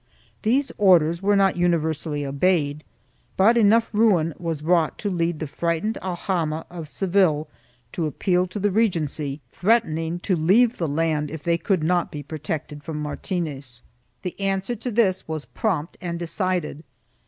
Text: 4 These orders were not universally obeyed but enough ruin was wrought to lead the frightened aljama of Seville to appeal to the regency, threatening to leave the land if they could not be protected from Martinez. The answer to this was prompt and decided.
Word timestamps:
4 0.41 0.49
These 0.49 0.71
orders 0.79 1.21
were 1.21 1.35
not 1.35 1.57
universally 1.57 2.25
obeyed 2.25 2.83
but 3.37 3.55
enough 3.55 3.93
ruin 3.93 4.33
was 4.39 4.63
wrought 4.63 4.97
to 4.97 5.11
lead 5.11 5.37
the 5.37 5.45
frightened 5.45 5.99
aljama 6.01 6.65
of 6.71 6.87
Seville 6.87 7.47
to 7.91 8.07
appeal 8.07 8.47
to 8.47 8.57
the 8.57 8.71
regency, 8.71 9.41
threatening 9.51 10.17
to 10.21 10.35
leave 10.35 10.77
the 10.77 10.87
land 10.87 11.29
if 11.29 11.43
they 11.43 11.59
could 11.59 11.83
not 11.83 12.11
be 12.11 12.23
protected 12.23 12.83
from 12.83 12.99
Martinez. 12.99 13.83
The 14.23 14.35
answer 14.39 14.75
to 14.75 14.89
this 14.89 15.27
was 15.27 15.45
prompt 15.45 15.99
and 16.01 16.17
decided. 16.17 16.83